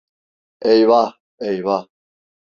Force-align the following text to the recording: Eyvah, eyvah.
Eyvah, 0.71 1.11
eyvah. 1.49 1.83